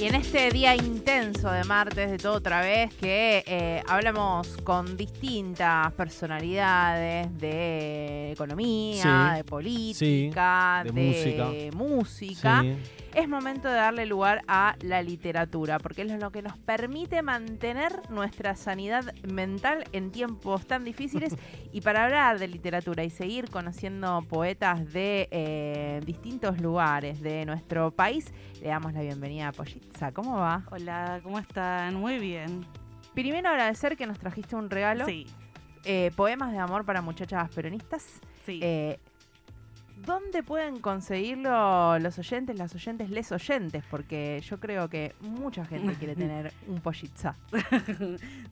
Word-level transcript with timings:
Y 0.00 0.04
en 0.04 0.14
este 0.14 0.50
día 0.50 0.76
intenso 0.76 1.50
de 1.50 1.64
martes 1.64 2.08
de 2.10 2.18
todo 2.18 2.34
otra 2.34 2.60
vez 2.60 2.94
que 2.94 3.42
eh, 3.46 3.82
hablamos 3.88 4.56
con 4.58 4.96
distintas 4.96 5.92
personalidades 5.94 7.36
de 7.36 8.30
economía, 8.30 9.30
Sí, 9.32 9.36
de 9.38 9.44
política, 9.44 10.84
sí, 10.86 10.92
de, 10.92 11.02
de 11.64 11.70
música, 11.74 12.60
Sí. 12.62 12.76
Es 13.14 13.28
momento 13.28 13.68
de 13.68 13.74
darle 13.74 14.06
lugar 14.06 14.42
a 14.48 14.76
la 14.82 15.02
literatura, 15.02 15.78
porque 15.78 16.02
es 16.02 16.20
lo 16.20 16.30
que 16.30 16.42
nos 16.42 16.56
permite 16.58 17.22
mantener 17.22 18.08
nuestra 18.10 18.54
sanidad 18.54 19.12
mental 19.32 19.84
en 19.92 20.10
tiempos 20.10 20.66
tan 20.66 20.84
difíciles. 20.84 21.34
y 21.72 21.80
para 21.80 22.04
hablar 22.04 22.38
de 22.38 22.48
literatura 22.48 23.04
y 23.04 23.10
seguir 23.10 23.50
conociendo 23.50 24.22
poetas 24.28 24.92
de 24.92 25.28
eh, 25.30 26.00
distintos 26.04 26.60
lugares 26.60 27.20
de 27.20 27.44
nuestro 27.46 27.90
país, 27.90 28.32
le 28.60 28.68
damos 28.68 28.92
la 28.92 29.00
bienvenida 29.00 29.48
a 29.48 29.52
Pollitza. 29.52 30.12
¿Cómo 30.12 30.36
va? 30.36 30.64
Hola, 30.70 31.20
¿cómo 31.22 31.38
están? 31.38 31.94
Muy 31.94 32.18
bien. 32.18 32.64
Primero 33.14 33.48
agradecer 33.48 33.96
que 33.96 34.06
nos 34.06 34.18
trajiste 34.18 34.54
un 34.54 34.70
regalo. 34.70 35.06
Sí, 35.06 35.26
Eh, 35.84 36.10
poemas 36.16 36.52
de 36.52 36.58
amor 36.58 36.84
para 36.84 37.00
muchachas 37.00 37.48
peronistas. 37.50 38.20
sí. 38.44 38.60
Eh, 38.62 38.98
¿Dónde 40.04 40.42
pueden 40.42 40.80
conseguirlo 40.80 41.98
los 41.98 42.18
oyentes, 42.18 42.56
las 42.56 42.74
oyentes, 42.74 43.10
les 43.10 43.30
oyentes? 43.32 43.84
Porque 43.90 44.42
yo 44.48 44.58
creo 44.58 44.88
que 44.88 45.14
mucha 45.20 45.64
gente 45.64 45.94
quiere 45.94 46.14
tener 46.16 46.52
un 46.66 46.80
pollitza. 46.80 47.36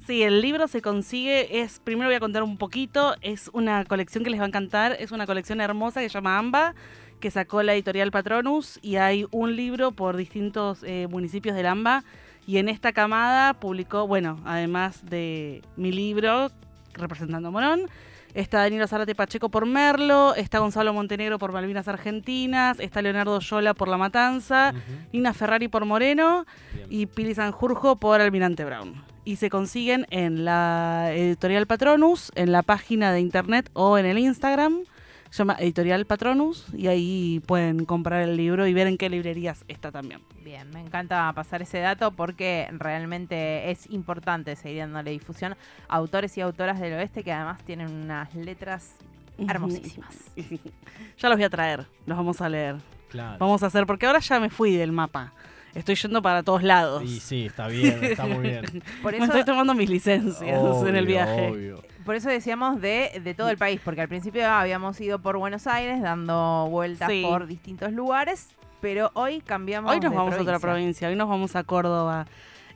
sí, 0.06 0.22
el 0.22 0.40
libro 0.40 0.68
se 0.68 0.82
consigue, 0.82 1.60
es, 1.60 1.80
primero 1.80 2.08
voy 2.08 2.16
a 2.16 2.20
contar 2.20 2.42
un 2.42 2.56
poquito, 2.56 3.14
es 3.20 3.50
una 3.52 3.84
colección 3.84 4.24
que 4.24 4.30
les 4.30 4.40
va 4.40 4.44
a 4.44 4.48
encantar, 4.48 4.96
es 4.98 5.12
una 5.12 5.26
colección 5.26 5.60
hermosa 5.60 6.00
que 6.00 6.08
se 6.08 6.14
llama 6.14 6.38
AMBA, 6.38 6.74
que 7.20 7.30
sacó 7.30 7.62
la 7.62 7.74
editorial 7.74 8.10
Patronus, 8.10 8.78
y 8.82 8.96
hay 8.96 9.26
un 9.30 9.56
libro 9.56 9.92
por 9.92 10.16
distintos 10.16 10.82
eh, 10.82 11.06
municipios 11.10 11.56
del 11.56 11.66
AMBA, 11.66 12.04
y 12.46 12.58
en 12.58 12.68
esta 12.68 12.92
camada 12.92 13.54
publicó, 13.54 14.06
bueno, 14.06 14.40
además 14.44 15.04
de 15.04 15.62
mi 15.76 15.90
libro, 15.90 16.50
representando 16.94 17.48
a 17.48 17.50
Morón, 17.50 17.88
Está 18.36 18.58
Danilo 18.58 18.86
Zárate 18.86 19.14
Pacheco 19.14 19.48
por 19.48 19.64
Merlo, 19.64 20.34
está 20.34 20.58
Gonzalo 20.58 20.92
Montenegro 20.92 21.38
por 21.38 21.52
Malvinas 21.52 21.88
Argentinas, 21.88 22.78
está 22.80 23.00
Leonardo 23.00 23.40
Yola 23.40 23.72
por 23.72 23.88
La 23.88 23.96
Matanza, 23.96 24.74
Ujú. 24.74 25.08
Nina 25.14 25.32
Ferrari 25.32 25.68
por 25.68 25.86
Moreno 25.86 26.44
Bien. 26.74 26.86
y 26.90 27.06
Pili 27.06 27.34
Sanjurjo 27.34 27.96
por 27.96 28.20
Almirante 28.20 28.66
Brown. 28.66 29.02
Y 29.24 29.36
se 29.36 29.48
consiguen 29.48 30.06
en 30.10 30.44
la 30.44 31.12
editorial 31.14 31.66
Patronus, 31.66 32.30
en 32.34 32.52
la 32.52 32.62
página 32.62 33.10
de 33.10 33.20
internet 33.20 33.70
o 33.72 33.96
en 33.96 34.04
el 34.04 34.18
Instagram. 34.18 34.82
Se 35.30 35.38
llama 35.38 35.56
Editorial 35.58 36.06
Patronus 36.06 36.66
y 36.72 36.86
ahí 36.86 37.42
pueden 37.46 37.84
comprar 37.84 38.22
el 38.22 38.36
libro 38.36 38.66
y 38.66 38.72
ver 38.72 38.86
en 38.86 38.96
qué 38.96 39.10
librerías 39.10 39.64
está 39.68 39.90
también. 39.90 40.20
Bien, 40.42 40.70
me 40.70 40.80
encanta 40.80 41.30
pasar 41.34 41.62
ese 41.62 41.78
dato 41.78 42.12
porque 42.12 42.68
realmente 42.72 43.70
es 43.70 43.90
importante 43.90 44.56
seguir 44.56 44.80
dándole 44.80 45.10
difusión 45.10 45.56
a 45.88 45.96
autores 45.96 46.36
y 46.38 46.40
autoras 46.40 46.80
del 46.80 46.94
oeste 46.94 47.22
que 47.24 47.32
además 47.32 47.62
tienen 47.64 47.90
unas 47.90 48.34
letras 48.34 48.94
hermosísimas. 49.38 50.16
ya 51.18 51.28
los 51.28 51.36
voy 51.36 51.44
a 51.44 51.50
traer, 51.50 51.86
los 52.06 52.16
vamos 52.16 52.40
a 52.40 52.48
leer. 52.48 52.76
Claro. 53.08 53.36
Vamos 53.38 53.62
a 53.62 53.66
hacer, 53.66 53.86
porque 53.86 54.06
ahora 54.06 54.18
ya 54.20 54.40
me 54.40 54.50
fui 54.50 54.76
del 54.76 54.92
mapa. 54.92 55.32
Estoy 55.74 55.94
yendo 55.94 56.22
para 56.22 56.42
todos 56.42 56.62
lados. 56.62 57.02
Y 57.04 57.20
sí, 57.20 57.46
está 57.46 57.68
bien, 57.68 58.02
está 58.02 58.24
muy 58.26 58.48
bien. 58.48 58.64
Por 59.02 59.12
Me 59.12 59.18
eso, 59.18 59.26
estoy 59.26 59.44
tomando 59.44 59.74
mis 59.74 59.90
licencias 59.90 60.82
en 60.86 60.96
el 60.96 61.06
viaje. 61.06 61.50
obvio. 61.50 61.82
Por 62.06 62.14
eso 62.14 62.30
decíamos 62.30 62.80
de, 62.80 63.20
de 63.22 63.34
todo 63.34 63.50
el 63.50 63.58
país, 63.58 63.80
porque 63.84 64.00
al 64.00 64.08
principio 64.08 64.48
habíamos 64.48 64.98
ido 65.00 65.18
por 65.18 65.36
Buenos 65.36 65.66
Aires 65.66 66.00
dando 66.00 66.68
vueltas 66.70 67.10
Sí. 67.10 67.22
por 67.28 67.46
distintos 67.46 67.92
lugares, 67.92 68.48
pero 68.80 69.10
hoy 69.12 69.40
cambiamos 69.40 69.90
Hoy 69.90 70.00
nos 70.00 70.12
de 70.12 70.16
vamos 70.16 70.32
a 70.34 70.40
otra 70.40 70.58
provincia. 70.58 70.70
provincia, 70.72 71.08
hoy 71.08 71.16
nos 71.16 71.28
vamos 71.28 71.54
a 71.56 71.64
Córdoba, 71.64 72.26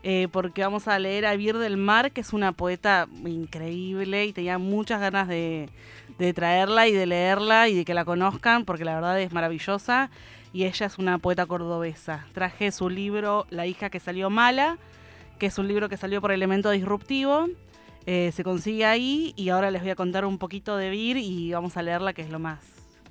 eh, 0.03 0.29
porque 0.33 0.63
vamos 0.63 0.89
a 0.89 0.99
leer 0.99 1.25
a 1.27 1.35
Vir 1.37 1.57
del 1.59 1.77
Mar, 1.79 2.11
que 2.13 2.21
es 2.21 2.33
una 2.35 2.53
poeta 2.53 3.07
increíble 3.25 4.27
y 4.27 4.33
tenía 4.33 4.59
muchas 4.59 5.01
ganas 5.01 5.29
de, 5.29 5.69
de 6.19 6.33
traerla 6.35 6.89
y 6.89 6.93
de 6.93 7.07
leerla 7.07 7.69
y 7.69 7.77
de 7.77 7.85
que 7.85 7.95
la 7.95 8.05
conozcan, 8.05 8.65
porque 8.65 8.85
la 8.85 8.95
verdad 8.95 9.21
es 9.21 9.33
maravillosa. 9.33 10.11
Y 10.53 10.65
ella 10.65 10.87
es 10.87 10.99
una 10.99 11.19
poeta 11.19 11.47
cordobesa. 11.47 12.27
Traje 12.33 12.73
su 12.73 12.91
libro 12.91 13.47
La 13.51 13.67
hija 13.67 13.89
que 13.89 14.01
salió 14.01 14.31
mala, 14.31 14.79
que 15.39 15.47
es 15.47 15.59
un 15.59 15.69
libro 15.69 15.89
que 15.89 15.97
salió 15.97 16.21
por 16.21 16.33
Elemento 16.33 16.71
Disruptivo. 16.71 17.47
Eh, 18.07 18.31
se 18.33 18.45
consigue 18.45 18.85
ahí 18.87 19.33
y 19.37 19.51
ahora 19.51 19.71
les 19.71 19.83
voy 19.83 19.91
a 19.91 19.97
contar 19.97 20.25
un 20.25 20.39
poquito 20.39 20.77
de 20.77 20.91
Vir 20.91 21.17
y 21.19 21.53
vamos 21.53 21.77
a 21.77 21.83
leerla, 21.83 22.13
que 22.13 22.23
es 22.23 22.31
lo 22.31 22.39
más 22.39 22.59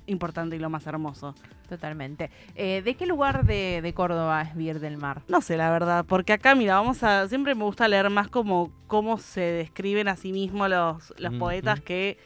importante 0.06 0.56
y 0.56 0.58
lo 0.58 0.68
más 0.70 0.86
hermoso. 0.86 1.34
Totalmente. 1.68 2.30
Eh, 2.56 2.82
¿De 2.84 2.94
qué 2.96 3.06
lugar 3.06 3.46
de, 3.46 3.80
de 3.80 3.94
Córdoba 3.94 4.42
es 4.42 4.56
Vier 4.56 4.80
del 4.80 4.96
Mar? 4.96 5.22
No 5.28 5.40
sé, 5.40 5.56
la 5.56 5.70
verdad, 5.70 6.04
porque 6.04 6.32
acá, 6.32 6.54
mira, 6.56 6.74
vamos 6.74 7.02
a. 7.04 7.28
Siempre 7.28 7.54
me 7.54 7.62
gusta 7.62 7.86
leer 7.86 8.10
más 8.10 8.28
como 8.28 8.72
cómo 8.88 9.18
se 9.18 9.40
describen 9.40 10.08
a 10.08 10.16
sí 10.16 10.32
mismos 10.32 10.68
los, 10.68 11.14
los 11.18 11.34
poetas 11.34 11.80
que 11.80 12.18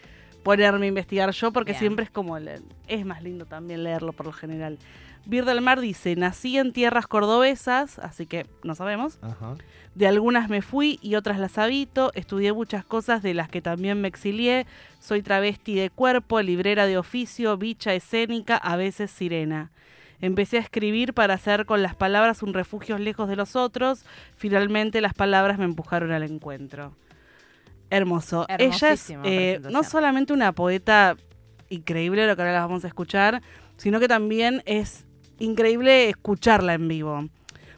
ponerme 0.43 0.87
a 0.87 0.89
investigar 0.89 1.31
yo, 1.33 1.53
porque 1.53 1.73
Bien. 1.73 1.81
siempre 1.81 2.05
es 2.07 2.11
como. 2.11 2.39
Es 2.39 3.05
más 3.05 3.23
lindo 3.23 3.45
también 3.45 3.85
leerlo 3.85 4.15
por 4.15 4.27
lo 4.27 4.33
general. 4.33 4.79
Vir 5.27 5.45
del 5.45 5.61
Mar 5.61 5.81
dice: 5.81 6.17
Nací 6.17 6.59
en 6.59 6.73
tierras 6.73 7.07
cordobesas, 7.07 7.99
así 7.99 8.27
que 8.27 8.47
no 8.63 8.75
sabemos. 8.75 9.19
Ajá. 9.23 9.57
De 9.95 10.09
algunas 10.09 10.49
me 10.49 10.61
fui 10.61 10.99
y 11.03 11.15
otras 11.15 11.39
las 11.39 11.57
habito. 11.57 12.11
Estudié 12.15 12.53
muchas 12.53 12.85
cosas 12.85 13.23
de 13.23 13.33
las 13.33 13.49
que 13.49 13.63
también 13.63 14.01
me 14.01 14.09
exilié. 14.09 14.67
Soy 15.01 15.23
travesti 15.23 15.75
de 15.75 15.91
cuerpo, 15.91 16.43
librera 16.43 16.87
de 16.87 16.99
oficio, 16.99 17.57
bicha 17.57 17.95
escénica, 17.95 18.57
a 18.57 18.77
veces 18.77 19.11
sirena. 19.11 19.71
Empecé 20.21 20.57
a 20.57 20.61
escribir 20.61 21.15
para 21.15 21.35
hacer 21.35 21.67
con 21.67 21.83
las 21.83 21.95
palabras 21.95 22.43
un 22.43 22.55
refugio 22.55 22.99
lejos 22.99 23.29
de 23.29 23.37
los 23.37 23.57
otros. 23.57 24.05
Finalmente 24.37 25.01
las 25.01 25.15
palabras 25.15 25.59
me 25.59 25.65
empujaron 25.65 26.13
al 26.13 26.23
encuentro. 26.23 26.97
Hermoso. 27.91 28.47
Ella 28.59 28.93
es 28.93 29.13
eh, 29.23 29.61
no 29.71 29.85
solamente 29.85 30.33
una 30.33 30.53
poeta 30.53 31.17
increíble, 31.69 32.27
lo 32.27 32.35
que 32.35 32.43
ahora 32.43 32.55
la 32.55 32.61
vamos 32.61 32.85
a 32.85 32.89
escuchar, 32.89 33.43
sino 33.77 34.01
que 34.01 34.09
también 34.09 34.63
es 34.65 35.07
increíble 35.39 36.09
escucharla 36.09 36.75
en 36.75 36.89
vivo. 36.89 37.29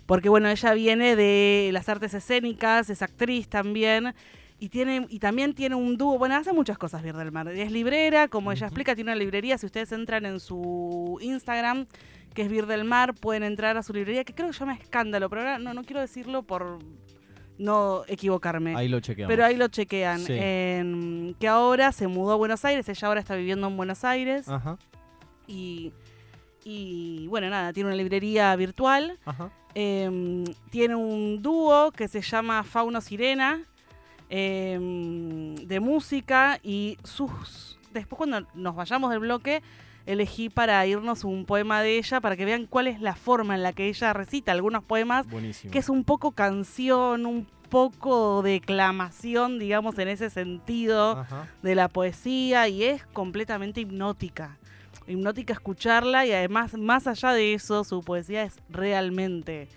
Porque 0.06 0.28
bueno, 0.28 0.49
ella 0.49 0.72
viene 0.75 1.17
de 1.17 1.71
las 1.72 1.89
artes 1.89 2.15
escénicas, 2.15 2.91
es 2.91 3.03
actriz 3.03 3.49
también. 3.49 4.15
Y, 4.59 4.71
tiene, 4.71 5.06
y 5.11 5.19
también 5.19 5.53
tiene 5.53 5.75
un 5.75 5.99
dúo, 5.99 6.19
bueno, 6.19 6.34
hace 6.37 6.53
muchas 6.53 6.78
cosas 6.78 7.03
Vir 7.03 7.15
del 7.15 7.31
Mar. 7.31 7.49
Es 7.49 7.71
librera, 7.71 8.28
como 8.28 8.53
ella 8.53 8.69
explica, 8.69 8.95
tiene 8.95 9.11
una 9.11 9.19
librería. 9.19 9.59
Si 9.59 9.66
ustedes 9.66 9.93
entran 9.93 10.25
en 10.25 10.41
su 10.41 11.19
Instagram, 11.21 11.87
que 12.33 12.43
es 12.43 12.49
Vir 12.49 12.66
del 12.66 12.84
Mar, 12.84 13.15
pueden 13.15 13.43
entrar 13.43 13.77
a 13.77 13.83
su 13.83 13.93
librería, 13.93 14.25
que 14.25 14.34
creo 14.34 14.49
que 14.49 14.55
se 14.55 14.61
llama 14.61 14.75
Escándalo, 14.75 15.28
pero 15.28 15.43
ahora 15.43 15.59
no, 15.59 15.75
no 15.75 15.84
quiero 15.84 16.00
decirlo 16.00 16.43
por 16.43 16.78
no 17.59 18.05
equivocarme. 18.06 18.77
Ahí 18.77 18.89
lo 18.89 19.00
chequeamos. 19.00 19.31
Pero 19.31 19.45
ahí 19.45 19.56
lo 19.56 19.69
chequean. 19.69 20.21
Sí. 20.21 20.34
Que 21.39 21.49
ahora 21.49 21.93
se 21.93 22.06
mudó 22.06 22.33
a 22.33 22.37
Buenos 22.37 22.65
Aires, 22.65 22.89
ella 22.89 23.09
ahora 23.09 23.21
está 23.21 23.34
viviendo 23.34 23.66
en 23.66 23.77
Buenos 23.77 24.05
Aires. 24.05 24.49
Ajá, 24.49 24.78
Y, 25.47 25.93
y 26.69 27.27
bueno, 27.28 27.49
nada, 27.49 27.72
tiene 27.72 27.88
una 27.91 27.97
librería 27.97 28.54
virtual. 28.56 29.19
ajá. 29.25 29.50
Em, 29.78 30.44
tiene 30.71 30.94
un 30.97 31.43
dúo 31.43 31.93
que 31.93 32.09
se 32.09 32.22
llama 32.22 32.65
Fauno 32.65 33.00
Sirena 33.03 33.60
em, 34.31 35.54
de 35.54 35.81
música 35.81 36.59
y 36.62 36.99
sus 37.04 37.78
después 37.93 38.16
cuando 38.16 38.47
nos 38.54 38.75
vayamos 38.75 39.10
del 39.10 39.21
bloque 39.21 39.62
elegí 40.06 40.49
para 40.49 40.87
irnos 40.87 41.25
un 41.25 41.44
poema 41.44 41.82
de 41.82 41.99
ella 41.99 42.21
para 42.21 42.37
que 42.37 42.44
vean 42.44 42.66
cuál 42.66 42.87
es 42.87 43.00
la 43.00 43.15
forma 43.16 43.54
en 43.54 43.62
la 43.62 43.72
que 43.72 43.88
ella 43.88 44.12
recita 44.12 44.53
algunos 44.53 44.83
poemas 44.83 45.28
Buenísimo. 45.28 45.72
que 45.72 45.78
es 45.78 45.88
un 45.88 46.04
poco 46.04 46.33
canción, 46.33 47.27
un 47.27 47.47
poco 47.69 48.43
declamación, 48.43 49.59
digamos, 49.59 49.98
en 49.98 50.09
ese 50.09 50.31
sentido 50.31 51.19
Ajá. 51.19 51.48
de 51.62 51.75
la 51.75 51.88
poesía 51.88 52.69
y 52.69 52.84
es 52.84 53.04
completamente 53.06 53.81
hipnótica. 53.81 54.56
Hipnótica 55.09 55.53
escucharla 55.53 56.27
y 56.27 56.33
además, 56.33 56.75
más 56.75 57.07
allá 57.07 57.33
de 57.33 57.54
eso, 57.54 57.84
su 57.84 58.01
poesía 58.03 58.42
es 58.42 58.57
realmente 58.69 59.69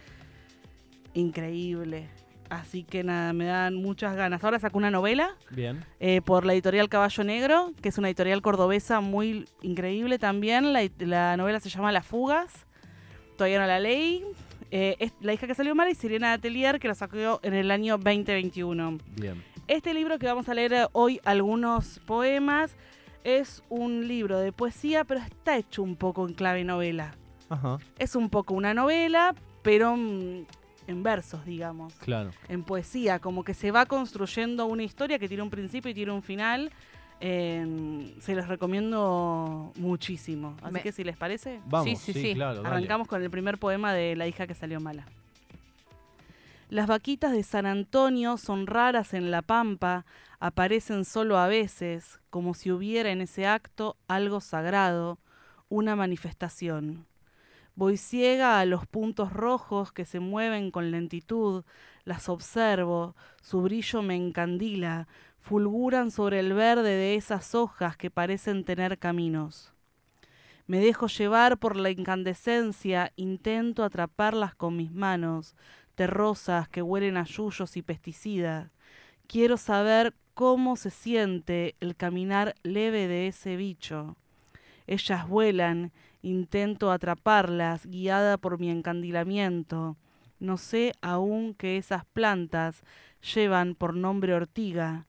increíble. 1.13 2.07
Así 2.49 2.83
que 2.83 3.03
nada, 3.03 3.31
me 3.31 3.45
dan 3.45 3.75
muchas 3.75 4.15
ganas. 4.15 4.43
Ahora 4.43 4.57
sacó 4.57 4.79
una 4.79 4.89
novela 4.89 5.35
Bien. 5.51 5.85
eh, 5.99 6.21
por 6.21 6.45
la 6.45 6.53
editorial 6.53 6.89
Caballo 6.89 7.23
Negro, 7.23 7.73
que 7.81 7.89
es 7.89 7.97
una 7.99 8.07
editorial 8.07 8.41
cordobesa 8.41 9.01
muy 9.01 9.47
increíble 9.61 10.17
también. 10.17 10.73
La, 10.73 10.81
la 10.97 11.37
novela 11.37 11.59
se 11.59 11.69
llama 11.69 11.91
Las 11.91 12.07
Fugas. 12.07 12.65
Todavía 13.37 13.59
no 13.59 13.67
la 13.67 13.79
leí. 13.79 14.25
Eh, 14.71 14.95
es 14.99 15.13
La 15.21 15.33
hija 15.33 15.45
que 15.45 15.53
salió 15.53 15.75
mal 15.75 15.89
y 15.89 15.95
Sirena 15.95 16.29
de 16.29 16.33
Atelier, 16.35 16.79
que 16.79 16.87
la 16.87 16.95
sacó 16.95 17.39
en 17.43 17.53
el 17.53 17.69
año 17.69 17.97
2021. 17.99 18.97
Bien. 19.15 19.43
Este 19.67 19.93
libro 19.93 20.17
que 20.17 20.25
vamos 20.25 20.49
a 20.49 20.55
leer 20.55 20.87
hoy, 20.93 21.21
algunos 21.25 21.99
poemas, 22.07 22.75
es 23.37 23.63
un 23.69 24.07
libro 24.07 24.39
de 24.39 24.51
poesía, 24.51 25.03
pero 25.05 25.19
está 25.19 25.57
hecho 25.57 25.83
un 25.83 25.95
poco 25.95 26.27
en 26.27 26.33
clave 26.33 26.63
novela. 26.63 27.13
Ajá. 27.49 27.77
Es 27.97 28.15
un 28.15 28.29
poco 28.29 28.53
una 28.53 28.73
novela, 28.73 29.33
pero 29.61 29.95
mm, 29.95 30.45
en 30.87 31.03
versos, 31.03 31.45
digamos, 31.45 31.93
Claro. 31.95 32.31
en 32.47 32.63
poesía, 32.63 33.19
como 33.19 33.43
que 33.43 33.53
se 33.53 33.71
va 33.71 33.85
construyendo 33.85 34.65
una 34.65 34.83
historia 34.83 35.19
que 35.19 35.27
tiene 35.27 35.43
un 35.43 35.49
principio 35.49 35.91
y 35.91 35.93
tiene 35.93 36.11
un 36.11 36.23
final. 36.23 36.71
Eh, 37.21 38.15
se 38.21 38.33
los 38.33 38.47
recomiendo 38.47 39.73
muchísimo. 39.75 40.55
Así 40.61 40.73
Me- 40.75 40.81
que 40.81 40.91
si 40.91 41.03
les 41.03 41.17
parece, 41.17 41.59
Vamos, 41.65 41.85
Sí, 41.89 41.95
sí, 41.97 42.13
sí, 42.13 42.21
sí. 42.21 42.33
claro. 42.33 42.61
dale. 42.61 42.67
arrancamos 42.75 43.07
con 43.07 43.21
el 43.21 43.29
primer 43.29 43.57
poema 43.57 43.93
de 43.93 44.15
La 44.15 44.25
hija 44.27 44.47
que 44.47 44.53
salió 44.53 44.79
mala. 44.79 45.05
Las 46.69 46.85
vaquitas 46.85 47.31
de 47.31 47.41
San 47.41 47.65
Antonio 47.65 48.37
son 48.37 48.67
raras 48.67 49.15
en 49.15 49.31
la 49.31 49.41
pampa, 49.41 50.05
aparecen 50.39 51.03
solo 51.03 51.39
a 51.39 51.47
veces, 51.47 52.19
como 52.29 52.53
si 52.53 52.71
hubiera 52.71 53.09
en 53.09 53.21
ese 53.21 53.47
acto 53.47 53.97
algo 54.07 54.39
sagrado, 54.39 55.17
una 55.67 55.95
manifestación. 55.95 57.07
Voy 57.73 57.97
ciega 57.97 58.59
a 58.59 58.65
los 58.65 58.85
puntos 58.85 59.33
rojos 59.33 59.91
que 59.91 60.05
se 60.05 60.19
mueven 60.19 60.69
con 60.69 60.91
lentitud, 60.91 61.63
las 62.03 62.29
observo, 62.29 63.15
su 63.41 63.63
brillo 63.63 64.03
me 64.03 64.15
encandila, 64.15 65.07
fulguran 65.39 66.11
sobre 66.11 66.39
el 66.39 66.53
verde 66.53 66.91
de 66.91 67.15
esas 67.15 67.55
hojas 67.55 67.97
que 67.97 68.11
parecen 68.11 68.63
tener 68.63 68.99
caminos. 68.99 69.73
Me 70.67 70.79
dejo 70.79 71.07
llevar 71.07 71.57
por 71.57 71.75
la 71.75 71.89
incandescencia, 71.89 73.11
intento 73.15 73.83
atraparlas 73.83 74.53
con 74.53 74.77
mis 74.77 74.91
manos, 74.91 75.55
terrosas 75.99 76.69
que 76.69 76.81
huelen 76.81 77.17
a 77.17 77.25
yuyos 77.25 77.75
y 77.75 77.81
pesticida. 77.81 78.71
Quiero 79.27 79.57
saber 79.57 80.13
cómo 80.33 80.77
se 80.77 80.91
siente 80.91 81.75
el 81.81 81.97
caminar 81.97 82.55
leve 82.63 83.09
de 83.09 83.27
ese 83.27 83.57
bicho. 83.57 84.15
Ellas 84.87 85.27
vuelan, 85.27 85.91
intento 86.21 86.93
atraparlas, 86.93 87.85
guiada 87.85 88.37
por 88.37 88.61
mi 88.61 88.71
encandilamiento. 88.71 89.97
No 90.39 90.55
sé 90.55 90.93
aún 91.01 91.53
que 91.53 91.75
esas 91.75 92.05
plantas 92.05 92.81
llevan 93.35 93.75
por 93.75 93.93
nombre 93.93 94.33
ortiga. 94.33 95.05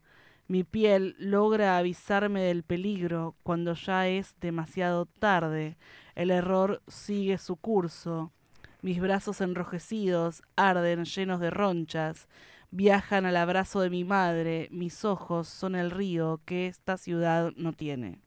Mi 0.48 0.64
piel 0.64 1.14
logra 1.20 1.78
avisarme 1.78 2.42
del 2.42 2.64
peligro 2.64 3.36
cuando 3.44 3.74
ya 3.74 4.08
es 4.08 4.34
demasiado 4.40 5.06
tarde. 5.06 5.76
El 6.16 6.32
error 6.32 6.82
sigue 6.88 7.38
su 7.38 7.54
curso. 7.54 8.32
Mis 8.82 9.00
brazos 9.00 9.40
enrojecidos 9.40 10.42
arden 10.56 11.04
llenos 11.04 11.40
de 11.40 11.50
ronchas. 11.50 12.28
Viajan 12.70 13.26
al 13.26 13.36
abrazo 13.36 13.80
de 13.80 13.90
mi 13.90 14.04
madre. 14.04 14.68
Mis 14.70 15.04
ojos 15.04 15.48
son 15.48 15.74
el 15.74 15.90
río 15.90 16.40
que 16.44 16.66
esta 16.66 16.96
ciudad 16.96 17.52
no 17.56 17.72
tiene. 17.72 18.20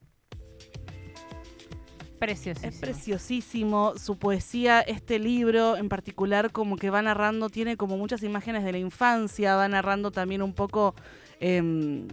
Preciosísimo. 2.19 2.69
Es 2.69 2.79
preciosísimo 2.79 3.93
su 3.97 4.17
poesía, 4.17 4.79
este 4.79 5.19
libro 5.19 5.75
en 5.75 5.89
particular 5.89 6.51
como 6.51 6.77
que 6.77 6.89
va 6.89 7.01
narrando, 7.01 7.49
tiene 7.49 7.75
como 7.75 7.97
muchas 7.97 8.23
imágenes 8.23 8.63
de 8.63 8.71
la 8.71 8.77
infancia, 8.77 9.57
va 9.57 9.67
narrando 9.67 10.09
también 10.11 10.41
un 10.41 10.53
poco 10.53 10.95
em, 11.41 12.07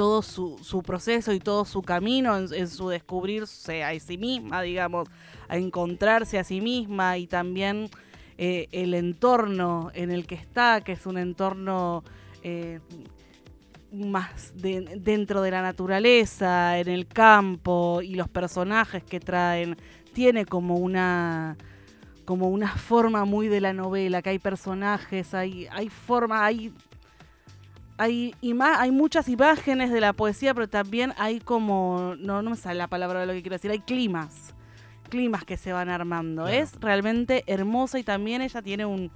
todo 0.00 0.22
su, 0.22 0.82
proceso 0.82 1.30
y 1.30 1.40
todo 1.40 1.66
su 1.66 1.82
camino 1.82 2.34
en, 2.38 2.68
su 2.68 2.88
descubrirse 2.88 3.84
a 3.84 4.00
sí 4.00 4.16
misma, 4.16 4.62
digamos, 4.62 5.06
a 5.46 5.58
encontrarse 5.58 6.38
a 6.38 6.44
sí 6.44 6.62
misma 6.62 7.18
y 7.18 7.26
también 7.26 7.90
eh, 8.38 8.66
el 8.72 8.94
entorno 8.94 9.90
en 9.92 10.10
el 10.10 10.26
que 10.26 10.36
está, 10.36 10.80
que 10.80 10.92
es 10.92 11.04
un 11.04 11.18
entorno 11.18 12.02
eh, 12.42 12.80
más 13.92 14.54
de- 14.54 14.98
dentro 15.02 15.42
de 15.42 15.50
la 15.50 15.60
naturaleza, 15.60 16.78
en 16.78 16.88
el 16.88 17.06
campo 17.06 18.00
y 18.00 18.14
los 18.14 18.30
personajes 18.30 19.04
que 19.04 19.20
traen, 19.20 19.76
tiene 20.14 20.46
como 20.46 20.76
una 20.76 21.58
como 22.24 22.48
una 22.48 22.68
forma 22.68 23.26
muy 23.26 23.48
de 23.48 23.60
la 23.60 23.74
novela, 23.74 24.22
que 24.22 24.30
hay 24.30 24.38
personajes, 24.38 25.34
hay, 25.34 25.66
hay 25.70 25.90
formas, 25.90 26.40
hay 26.40 26.72
hay, 28.00 28.34
hay 28.78 28.90
muchas 28.90 29.28
imágenes 29.28 29.92
de 29.92 30.00
la 30.00 30.14
poesía, 30.14 30.54
pero 30.54 30.66
también 30.66 31.12
hay 31.18 31.38
como, 31.38 32.14
no, 32.18 32.40
no 32.40 32.50
me 32.50 32.56
sale 32.56 32.78
la 32.78 32.88
palabra 32.88 33.20
de 33.20 33.26
lo 33.26 33.34
que 33.34 33.42
quiero 33.42 33.56
decir, 33.56 33.70
hay 33.70 33.80
climas, 33.80 34.54
climas 35.10 35.44
que 35.44 35.58
se 35.58 35.74
van 35.74 35.90
armando. 35.90 36.44
Claro. 36.44 36.56
Es 36.56 36.80
realmente 36.80 37.44
hermosa 37.46 37.98
y 37.98 38.02
también 38.02 38.40
ella 38.40 38.62
tiene 38.62 38.86
un, 38.86 39.10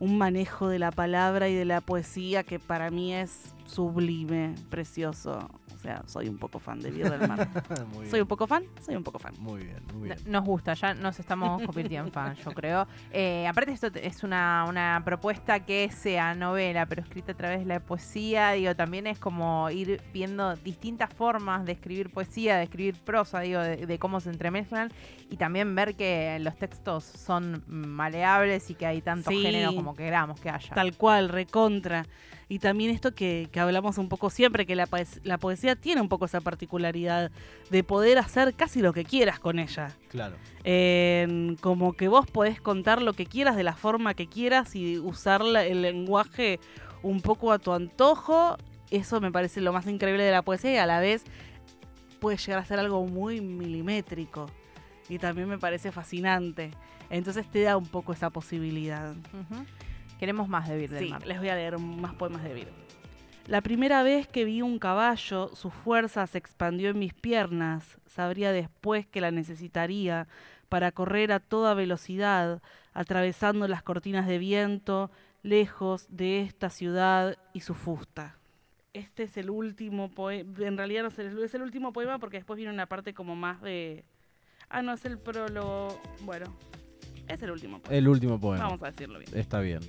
un 0.00 0.18
manejo 0.18 0.66
de 0.66 0.80
la 0.80 0.90
palabra 0.90 1.48
y 1.48 1.54
de 1.54 1.64
la 1.64 1.80
poesía 1.80 2.42
que 2.42 2.58
para 2.58 2.90
mí 2.90 3.14
es 3.14 3.54
sublime, 3.64 4.56
precioso. 4.70 5.48
Sea, 5.86 6.02
soy 6.06 6.28
un 6.28 6.36
poco 6.36 6.58
fan 6.58 6.80
de 6.80 6.90
Vir 6.90 7.08
del 7.08 7.28
Mar. 7.28 7.48
muy 7.92 7.98
bien. 8.00 8.10
¿Soy 8.10 8.20
un 8.20 8.26
poco 8.26 8.48
fan? 8.48 8.64
Soy 8.84 8.96
un 8.96 9.04
poco 9.04 9.20
fan. 9.20 9.34
Muy 9.38 9.62
bien, 9.62 9.80
muy 9.94 10.08
No- 10.08 10.14
bien. 10.16 10.18
Nos 10.32 10.44
gusta, 10.44 10.74
ya 10.74 10.94
nos 10.94 11.20
estamos 11.20 11.62
convirtiendo 11.66 12.08
en 12.08 12.12
fans, 12.12 12.38
yo 12.44 12.50
creo. 12.50 12.88
Eh, 13.12 13.46
aparte, 13.46 13.70
esto 13.70 13.86
es 13.94 14.24
una, 14.24 14.64
una 14.68 15.00
propuesta 15.04 15.60
que 15.64 15.88
sea 15.92 16.34
novela, 16.34 16.86
pero 16.86 17.02
escrita 17.02 17.30
a 17.32 17.36
través 17.36 17.60
de 17.60 17.66
la 17.66 17.78
poesía. 17.78 18.50
Digo, 18.52 18.74
también 18.74 19.06
es 19.06 19.20
como 19.20 19.70
ir 19.70 20.02
viendo 20.12 20.56
distintas 20.56 21.14
formas 21.14 21.64
de 21.64 21.70
escribir 21.72 22.10
poesía, 22.10 22.56
de 22.56 22.64
escribir 22.64 22.96
prosa, 23.04 23.38
digo, 23.38 23.60
de, 23.60 23.86
de 23.86 23.98
cómo 24.00 24.18
se 24.18 24.30
entremezclan. 24.30 24.90
Y 25.30 25.36
también 25.36 25.72
ver 25.76 25.94
que 25.94 26.38
los 26.40 26.56
textos 26.56 27.04
son 27.04 27.62
maleables 27.68 28.70
y 28.70 28.74
que 28.74 28.86
hay 28.86 29.02
tantos 29.02 29.32
Sí. 29.32 29.40
géneros 29.42 29.72
como 29.74 29.94
queramos 29.94 30.40
que 30.40 30.50
haya. 30.50 30.74
Tal 30.74 30.96
cual, 30.96 31.28
recontra. 31.28 32.04
Y 32.48 32.60
también 32.60 32.92
esto 32.92 33.12
que, 33.12 33.48
que 33.50 33.58
hablamos 33.58 33.98
un 33.98 34.08
poco 34.08 34.30
siempre, 34.30 34.66
que 34.66 34.76
la, 34.76 34.86
poes- 34.86 35.20
la 35.24 35.36
poesía 35.36 35.74
tiene 35.76 36.00
un 36.00 36.08
poco 36.08 36.24
esa 36.26 36.40
particularidad 36.40 37.30
de 37.70 37.84
poder 37.84 38.18
hacer 38.18 38.54
casi 38.54 38.80
lo 38.82 38.92
que 38.92 39.04
quieras 39.04 39.38
con 39.38 39.58
ella. 39.58 39.90
Claro. 40.08 40.36
En- 40.64 41.56
como 41.60 41.92
que 41.94 42.08
vos 42.08 42.26
podés 42.30 42.60
contar 42.60 43.00
lo 43.02 43.12
que 43.12 43.26
quieras 43.26 43.56
de 43.56 43.62
la 43.62 43.74
forma 43.74 44.14
que 44.14 44.26
quieras 44.26 44.74
y 44.76 44.98
usar 44.98 45.42
el 45.42 45.82
lenguaje 45.82 46.58
un 47.02 47.20
poco 47.20 47.52
a 47.52 47.58
tu 47.58 47.72
antojo. 47.72 48.56
Eso 48.90 49.20
me 49.20 49.30
parece 49.32 49.60
lo 49.60 49.72
más 49.72 49.86
increíble 49.86 50.22
de 50.24 50.32
la 50.32 50.42
poesía 50.42 50.72
y 50.74 50.76
a 50.76 50.86
la 50.86 51.00
vez 51.00 51.24
puede 52.20 52.36
llegar 52.38 52.58
a 52.60 52.64
ser 52.64 52.78
algo 52.78 53.04
muy 53.06 53.40
milimétrico. 53.40 54.46
Y 55.08 55.18
también 55.18 55.48
me 55.48 55.58
parece 55.58 55.92
fascinante. 55.92 56.70
Entonces 57.10 57.48
te 57.48 57.62
da 57.62 57.76
un 57.76 57.86
poco 57.86 58.12
esa 58.12 58.30
posibilidad. 58.30 59.14
Queremos 60.18 60.48
más 60.48 60.68
de 60.68 60.76
Vir 60.76 60.90
del 60.90 61.04
Sí, 61.04 61.10
Mar. 61.10 61.26
les 61.26 61.38
voy 61.38 61.48
a 61.50 61.54
leer 61.54 61.78
más 61.78 62.14
poemas 62.14 62.42
de 62.42 62.54
Vir. 62.54 62.68
La 63.46 63.60
primera 63.60 64.02
vez 64.02 64.26
que 64.26 64.44
vi 64.44 64.60
un 64.60 64.80
caballo, 64.80 65.54
su 65.54 65.70
fuerza 65.70 66.26
se 66.26 66.36
expandió 66.36 66.90
en 66.90 66.98
mis 66.98 67.14
piernas. 67.14 67.98
Sabría 68.06 68.50
después 68.50 69.06
que 69.06 69.20
la 69.20 69.30
necesitaría 69.30 70.26
para 70.68 70.90
correr 70.90 71.30
a 71.30 71.38
toda 71.38 71.74
velocidad, 71.74 72.60
atravesando 72.92 73.68
las 73.68 73.84
cortinas 73.84 74.26
de 74.26 74.38
viento, 74.38 75.12
lejos 75.44 76.06
de 76.08 76.40
esta 76.40 76.70
ciudad 76.70 77.36
y 77.52 77.60
su 77.60 77.74
fusta. 77.74 78.36
Este 78.94 79.22
es 79.22 79.36
el 79.36 79.50
último 79.50 80.10
poema, 80.10 80.50
en 80.66 80.76
realidad 80.76 81.02
no 81.02 81.08
es 81.08 81.18
el, 81.20 81.38
es 81.38 81.54
el 81.54 81.62
último 81.62 81.92
poema 81.92 82.18
porque 82.18 82.38
después 82.38 82.56
viene 82.56 82.72
una 82.72 82.86
parte 82.86 83.14
como 83.14 83.36
más 83.36 83.62
de... 83.62 84.04
Ah, 84.68 84.82
no, 84.82 84.92
es 84.92 85.04
el 85.04 85.18
prólogo. 85.18 86.00
Bueno, 86.22 86.46
es 87.28 87.40
el 87.42 87.52
último 87.52 87.80
poema. 87.80 87.96
El 87.96 88.08
último 88.08 88.40
poema. 88.40 88.64
Vamos 88.64 88.82
a 88.82 88.90
decirlo 88.90 89.20
bien. 89.20 89.30
Está 89.36 89.60
bien. 89.60 89.80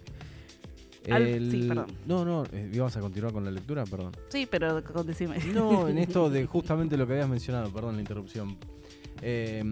Al- 1.14 1.52
sí, 1.52 1.66
perdón. 1.68 1.88
No, 2.06 2.26
no, 2.26 2.44
eh, 2.52 2.70
¿ibas 2.74 2.96
a 2.98 3.00
continuar 3.02 3.34
con 3.34 3.44
la 3.46 3.52
lectura? 3.52 3.84
Perdón. 3.86 4.12
Sí, 4.30 4.48
pero 4.50 4.82
decime. 5.04 5.38
No, 5.54 5.88
en 5.88 5.98
esto 6.00 6.30
de 6.30 6.46
justamente 6.46 6.98
lo 6.98 7.06
que 7.08 7.14
habías 7.14 7.30
mencionado, 7.30 7.72
perdón 7.72 7.96
la 7.96 8.02
interrupción. 8.02 8.58
eh, 9.22 9.64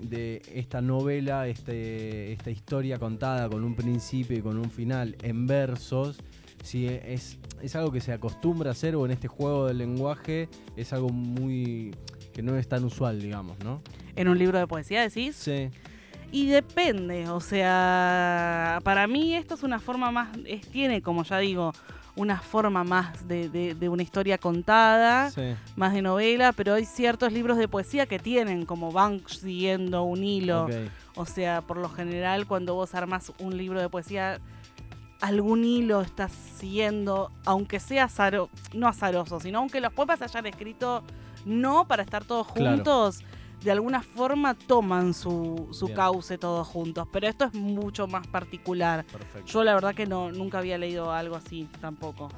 de 0.00 0.42
esta 0.54 0.80
novela, 0.80 1.48
este, 1.48 2.32
esta 2.32 2.50
historia 2.50 2.98
contada 2.98 3.48
con 3.48 3.64
un 3.64 3.74
principio 3.74 4.36
y 4.38 4.42
con 4.42 4.58
un 4.58 4.70
final 4.70 5.16
en 5.22 5.46
versos, 5.46 6.18
si 6.62 6.86
es, 6.86 7.38
es 7.60 7.74
algo 7.74 7.90
que 7.90 8.00
se 8.00 8.12
acostumbra 8.12 8.70
a 8.70 8.72
hacer 8.72 8.94
o 8.94 9.04
en 9.04 9.10
este 9.10 9.26
juego 9.26 9.66
del 9.66 9.78
lenguaje 9.78 10.48
es 10.76 10.92
algo 10.92 11.08
muy 11.08 11.92
que 12.32 12.42
no 12.42 12.56
es 12.56 12.68
tan 12.68 12.84
usual, 12.84 13.20
digamos, 13.20 13.58
¿no? 13.64 13.82
En 14.14 14.28
un 14.28 14.38
libro 14.38 14.58
de 14.58 14.66
poesía 14.68 15.02
decís. 15.02 15.34
Sí, 15.36 15.68
Y 16.32 16.46
depende, 16.46 17.28
o 17.28 17.40
sea, 17.40 18.80
para 18.84 19.06
mí 19.06 19.34
esto 19.34 19.54
es 19.54 19.62
una 19.62 19.78
forma 19.78 20.10
más, 20.10 20.28
es, 20.46 20.66
tiene 20.68 21.02
como 21.02 21.24
ya 21.24 21.38
digo, 21.38 21.72
una 22.16 22.38
forma 22.40 22.84
más 22.84 23.28
de, 23.28 23.48
de- 23.50 23.74
de 23.74 23.88
una 23.90 24.02
historia 24.02 24.38
contada, 24.38 25.30
sí, 25.30 25.54
más 25.76 25.92
de 25.92 26.00
novela, 26.02 26.52
pero 26.52 26.74
hay 26.74 26.84
ciertos 26.86 27.32
libros 27.32 27.58
de 27.58 27.68
poesía 27.68 28.06
que 28.06 28.18
tienen 28.18 28.64
como 28.64 28.92
van 28.92 29.20
siguiendo 29.28 30.02
un 30.04 30.24
hilo. 30.24 30.66
O 31.16 31.26
sea, 31.26 31.60
por 31.60 31.76
lo 31.76 31.90
general 31.90 32.46
cuando 32.46 32.74
vos 32.74 32.94
armas 32.94 33.30
un 33.38 33.56
libro 33.58 33.78
de 33.80 33.90
poesía, 33.90 34.38
algún 35.20 35.64
hilo 35.64 36.00
estás 36.00 36.32
siguiendo, 36.32 37.30
aunque 37.44 37.78
sea 37.78 38.04
azaro, 38.04 38.48
no 38.72 38.88
azaroso, 38.88 39.38
sino 39.38 39.58
aunque 39.58 39.80
los 39.82 39.92
poemas 39.92 40.22
hayan 40.22 40.46
escrito 40.46 41.02
no 41.44 41.86
para 41.86 42.02
estar 42.02 42.24
todos 42.24 42.46
Claro. 42.52 42.82
De 43.62 43.70
alguna 43.72 44.02
forma 44.02 44.54
toman 44.54 45.14
su, 45.14 45.68
su 45.72 45.86
Bien. 45.86 45.96
cauce 45.96 46.38
todos 46.38 46.66
juntos. 46.68 47.06
Pero 47.12 47.28
esto 47.28 47.44
es 47.44 47.54
mucho 47.54 48.06
más 48.06 48.26
particular. 48.26 49.04
perfecto. 49.04 49.46
Yo 49.46 49.64
la 49.64 49.74
verdad 49.74 49.94
que 49.94 50.06
no, 50.06 50.30
nunca 50.32 50.58
había 50.58 50.78
leído 50.78 51.12
algo 51.12 51.36
así 51.36 51.68
tampoco. 51.80 52.28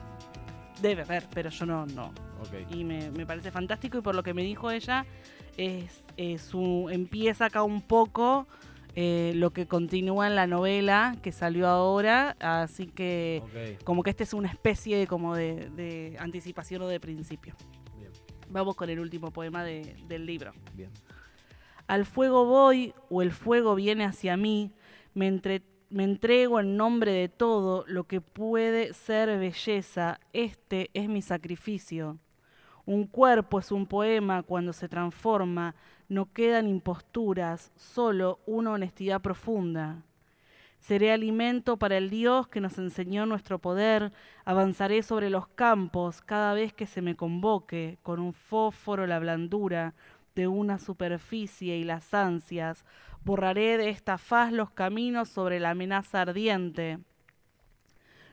Debe 0.83 1.03
haber, 1.03 1.27
pero 1.33 1.51
yo 1.51 1.67
no, 1.67 1.87
no 1.87 2.13
y 2.71 2.85
me, 2.85 3.11
me 3.11 3.25
parece 3.25 3.51
fantástico 3.51 3.97
y 3.97 4.03
por 4.03 4.15
lo 4.15 4.23
que 4.23 4.35
me 4.35 4.43
dijo 4.43 4.71
ella 4.71 5.07
es, 5.57 6.05
es 6.19 6.43
su 6.43 6.89
empieza 6.91 7.47
acá 7.47 7.63
un 7.63 7.81
poco 7.81 8.47
eh, 8.97 9.33
lo 9.37 9.51
que 9.51 9.67
continúa 9.67 10.27
en 10.27 10.35
la 10.35 10.47
novela 10.47 11.17
que 11.23 11.33
salió 11.33 11.69
ahora 11.69 12.37
así 12.41 12.89
que 12.89 13.79
como 13.85 14.03
que 14.03 14.11
este 14.11 14.25
es 14.25 14.35
una 14.35 14.49
especie 14.49 14.99
de 14.99 15.07
como 15.07 15.35
de, 15.35 15.71
de 15.71 16.17
anticipación 16.19 16.83
o 16.83 16.87
de 16.89 17.01
principio 17.01 17.55
bien, 17.97 18.11
vamos 18.51 18.77
con 18.77 18.91
el 18.91 19.01
último 19.01 19.31
poema 19.31 19.65
de- 19.65 19.97
del 20.07 20.27
libro 20.27 20.53
bien. 20.75 20.91
Al 21.87 22.07
fuego 22.07 22.45
voy 22.45 22.95
o 23.11 23.23
el 23.23 23.33
fuego 23.33 23.75
viene 23.75 24.05
hacia 24.05 24.37
mí 24.37 24.73
me, 25.15 25.41
me 25.91 26.05
entrego 26.05 26.61
en 26.61 26.77
nombre 26.77 27.13
de 27.13 27.29
todo 27.29 27.85
lo 27.87 28.05
que 28.05 28.21
puede 28.21 28.93
ser 28.93 29.39
belleza. 29.39 30.21
Este 30.33 30.91
es 30.93 31.09
mi 31.09 31.23
sacrificio. 31.23 32.19
Un 32.87 33.07
cuerpo 33.07 33.59
es 33.59 33.73
un 33.73 33.87
poema 33.87 34.43
cuando 34.43 34.73
se 34.75 34.89
transforma, 34.89 35.75
no 36.09 36.31
quedan 36.33 36.69
imposturas, 36.69 37.73
solo 37.77 38.41
una 38.45 38.73
honestidad 38.73 39.23
profunda. 39.23 40.03
Seré 40.81 41.13
alimento 41.13 41.79
para 41.79 41.97
el 41.97 42.11
Dios 42.11 42.47
que 42.49 42.61
nos 42.61 42.77
enseñó 42.77 43.25
nuestro 43.25 43.59
poder, 43.59 44.13
avanzaré 44.45 45.03
sobre 45.03 45.31
los 45.31 45.47
campos 45.47 46.21
cada 46.21 46.53
vez 46.53 46.75
que 46.75 46.85
se 46.85 47.01
me 47.01 47.17
convoque, 47.17 47.97
con 48.03 48.21
un 48.21 48.35
fósforo 48.35 49.07
la 49.07 49.19
blandura 49.19 49.95
de 50.35 50.49
una 50.49 50.79
superficie 50.79 51.77
y 51.77 51.85
las 51.85 52.15
ansias, 52.15 52.85
borraré 53.25 53.79
de 53.79 53.91
esta 53.91 54.19
faz 54.19 54.53
los 54.53 54.71
caminos 54.71 55.29
sobre 55.29 55.61
la 55.61 55.71
amenaza 55.71 56.23
ardiente. 56.23 56.99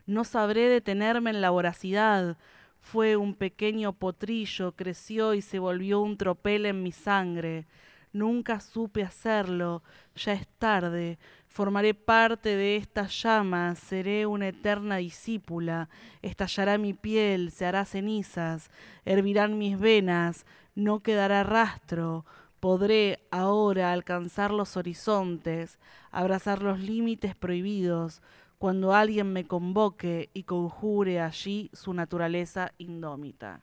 No 0.05 0.23
sabré 0.23 0.67
detenerme 0.67 1.29
en 1.29 1.41
la 1.41 1.51
voracidad, 1.51 2.37
fue 2.81 3.15
un 3.15 3.35
pequeño 3.35 3.93
potrillo, 3.93 4.73
creció 4.73 5.33
y 5.33 5.41
se 5.41 5.59
volvió 5.59 6.01
un 6.01 6.17
tropel 6.17 6.65
en 6.65 6.83
mi 6.83 6.91
sangre. 6.91 7.67
Nunca 8.13 8.59
supe 8.59 9.03
hacerlo, 9.03 9.83
ya 10.15 10.33
es 10.33 10.47
tarde. 10.59 11.17
Formaré 11.47 11.93
parte 11.93 12.55
de 12.55 12.75
esta 12.75 13.07
llama, 13.07 13.73
seré 13.75 14.25
una 14.25 14.49
eterna 14.49 14.97
discípula. 14.97 15.89
Estallará 16.21 16.77
mi 16.77 16.93
piel, 16.93 17.51
se 17.51 17.65
hará 17.65 17.85
cenizas, 17.85 18.69
hervirán 19.05 19.57
mis 19.57 19.79
venas, 19.79 20.45
no 20.75 20.99
quedará 20.99 21.43
rastro. 21.43 22.25
Podré 22.59 23.27
ahora 23.31 23.91
alcanzar 23.93 24.51
los 24.51 24.77
horizontes, 24.77 25.79
abrazar 26.11 26.61
los 26.61 26.79
límites 26.79 27.33
prohibidos, 27.33 28.21
cuando 28.57 28.93
alguien 28.93 29.33
me 29.33 29.47
convoque 29.47 30.29
y 30.33 30.43
conjure 30.43 31.21
allí 31.21 31.71
su 31.73 31.93
naturaleza 31.93 32.73
indómita. 32.77 33.61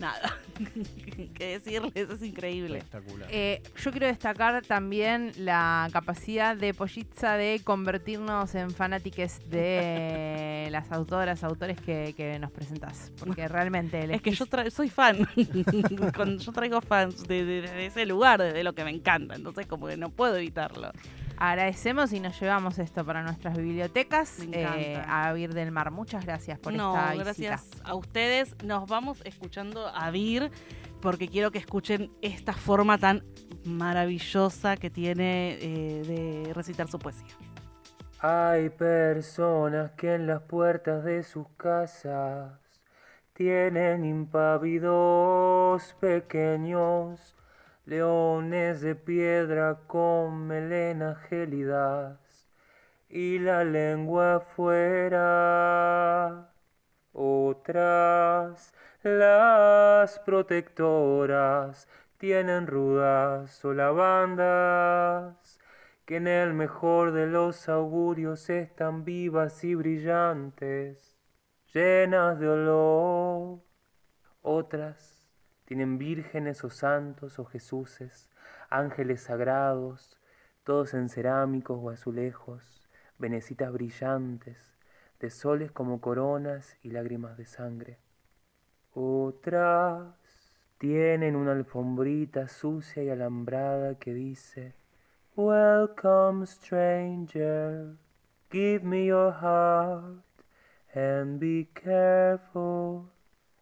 Nada, 0.00 0.38
que 1.34 1.58
decirles, 1.58 1.92
es 1.96 2.22
increíble. 2.22 2.78
Espectacular. 2.78 3.28
Eh, 3.32 3.62
yo 3.82 3.90
quiero 3.90 4.06
destacar 4.06 4.64
también 4.64 5.32
la 5.38 5.88
capacidad 5.92 6.56
de 6.56 6.72
Pollitza 6.74 7.34
de 7.34 7.60
convertirnos 7.64 8.54
en 8.54 8.70
fanátiques 8.70 9.40
de 9.50 10.68
las 10.70 10.92
autoras, 10.92 11.42
autores 11.42 11.80
que, 11.80 12.14
que 12.16 12.38
nos 12.38 12.50
presentás. 12.52 13.10
Porque 13.18 13.48
realmente... 13.48 14.00
el 14.04 14.12
Es 14.12 14.22
que 14.22 14.30
yo 14.30 14.46
soy 14.70 14.88
fan. 14.88 15.28
Cuando 16.16 16.42
yo 16.42 16.52
traigo 16.52 16.80
fans 16.80 17.26
de, 17.26 17.44
de- 17.44 17.62
de 17.62 17.86
ese 17.86 18.06
lugar, 18.06 18.40
de 18.40 18.62
lo 18.64 18.74
que 18.74 18.84
me 18.84 18.90
encanta. 18.90 19.34
Entonces, 19.34 19.66
como 19.66 19.86
que 19.88 19.96
no 19.96 20.10
puedo 20.10 20.36
evitarlo. 20.36 20.92
Agradecemos 21.40 22.12
y 22.12 22.18
nos 22.18 22.40
llevamos 22.40 22.80
esto 22.80 23.04
para 23.04 23.22
nuestras 23.22 23.56
bibliotecas. 23.56 24.40
Eh, 24.50 25.00
a 25.06 25.32
Vir 25.32 25.54
del 25.54 25.70
Mar. 25.70 25.92
Muchas 25.92 26.26
gracias 26.26 26.58
por 26.58 26.72
no, 26.72 26.96
esta 26.96 27.12
visita. 27.12 27.24
gracias 27.24 27.80
a 27.84 27.94
ustedes. 27.94 28.56
Nos 28.64 28.88
vamos 28.88 29.22
escuchando 29.24 29.86
a 29.86 30.10
Vir 30.10 30.50
porque 31.00 31.28
quiero 31.28 31.52
que 31.52 31.58
escuchen 31.58 32.10
esta 32.22 32.52
forma 32.52 32.98
tan 32.98 33.22
maravillosa 33.64 34.76
que 34.76 34.90
tiene 34.90 35.58
eh, 35.60 36.42
de 36.44 36.54
recitar 36.54 36.88
su 36.88 36.98
poesía. 36.98 37.36
Hay 38.20 38.70
personas 38.70 39.92
que 39.92 40.14
en 40.14 40.26
las 40.26 40.42
puertas 40.42 41.04
de 41.04 41.22
sus 41.22 41.46
casas 41.56 42.50
tienen 43.32 44.04
impávidos 44.04 45.94
pequeños 46.00 47.36
leones 47.88 48.82
de 48.82 48.94
piedra 48.94 49.80
con 49.86 50.46
melenas 50.46 51.16
gélidas 51.22 52.18
y 53.08 53.38
la 53.38 53.64
lengua 53.64 54.36
afuera. 54.36 55.30
Otras, 57.14 58.74
las 59.02 60.18
protectoras, 60.18 61.88
tienen 62.18 62.66
rudas 62.66 63.64
o 63.64 63.72
lavandas 63.72 65.58
que 66.04 66.16
en 66.16 66.26
el 66.26 66.52
mejor 66.52 67.12
de 67.12 67.26
los 67.26 67.70
augurios 67.70 68.50
están 68.50 69.06
vivas 69.06 69.64
y 69.64 69.74
brillantes, 69.74 71.16
llenas 71.72 72.38
de 72.38 72.48
olor. 72.50 73.60
Otras 74.42 75.17
tienen 75.68 75.98
vírgenes 75.98 76.64
o 76.64 76.70
santos 76.70 77.38
o 77.38 77.44
Jesuses, 77.44 78.30
ángeles 78.70 79.20
sagrados, 79.20 80.18
todos 80.64 80.94
en 80.94 81.10
cerámicos 81.10 81.78
o 81.78 81.90
azulejos, 81.90 82.88
venecitas 83.18 83.70
brillantes, 83.70 84.78
de 85.20 85.28
soles 85.28 85.70
como 85.70 86.00
coronas 86.00 86.78
y 86.82 86.90
lágrimas 86.90 87.36
de 87.36 87.44
sangre. 87.44 87.98
Otras 88.94 90.14
tienen 90.78 91.36
una 91.36 91.52
alfombrita 91.52 92.48
sucia 92.48 93.02
y 93.02 93.10
alambrada 93.10 93.98
que 93.98 94.14
dice 94.14 94.74
Welcome 95.36 96.46
stranger, 96.46 97.98
give 98.50 98.86
me 98.86 99.04
your 99.04 99.34
heart 99.34 100.24
and 100.94 101.38
be 101.38 101.68
careful. 101.74 103.17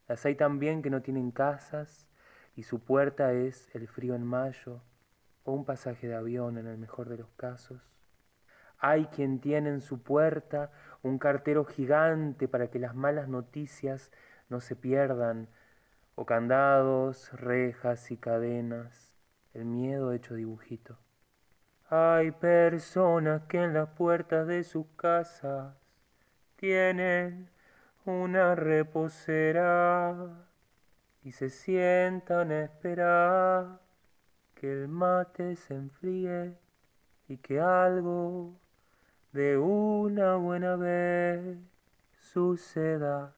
Las 0.08 0.24
hay 0.24 0.34
también 0.34 0.82
que 0.82 0.90
no 0.90 1.02
tienen 1.02 1.30
casas 1.30 2.06
y 2.54 2.62
su 2.62 2.80
puerta 2.80 3.32
es 3.32 3.68
el 3.74 3.88
frío 3.88 4.14
en 4.14 4.24
mayo 4.24 4.80
o 5.44 5.52
un 5.52 5.64
pasaje 5.64 6.08
de 6.08 6.14
avión 6.14 6.58
en 6.58 6.66
el 6.66 6.78
mejor 6.78 7.08
de 7.08 7.18
los 7.18 7.28
casos. 7.36 7.92
Hay 8.78 9.06
quien 9.06 9.40
tiene 9.40 9.70
en 9.70 9.80
su 9.80 10.02
puerta 10.02 10.70
un 11.02 11.18
cartero 11.18 11.64
gigante 11.64 12.46
para 12.48 12.68
que 12.68 12.78
las 12.78 12.94
malas 12.94 13.28
noticias 13.28 14.10
no 14.48 14.60
se 14.60 14.76
pierdan, 14.76 15.48
o 16.14 16.24
candados, 16.24 17.30
rejas 17.32 18.10
y 18.10 18.16
cadenas, 18.16 19.14
el 19.54 19.66
miedo 19.66 20.12
hecho 20.12 20.34
dibujito. 20.34 20.98
Hay 21.88 22.32
personas 22.32 23.42
que 23.42 23.62
en 23.62 23.74
las 23.74 23.90
puertas 23.90 24.46
de 24.46 24.64
sus 24.64 24.86
casas 24.96 25.74
tienen 26.56 27.50
una 28.06 28.54
reposera 28.54 30.46
y 31.24 31.32
se 31.32 31.50
sientan 31.50 32.52
a 32.52 32.62
esperar 32.62 33.80
que 34.54 34.72
el 34.72 34.88
mate 34.88 35.56
se 35.56 35.74
enfríe 35.74 36.54
y 37.28 37.36
que 37.38 37.60
algo 37.60 38.54
de 39.32 39.58
una 39.58 40.36
buena 40.36 40.76
vez 40.76 41.58
suceda. 42.20 43.34